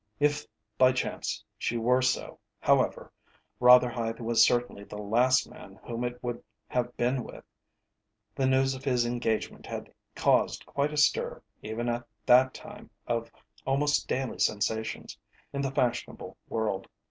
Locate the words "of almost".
13.05-14.07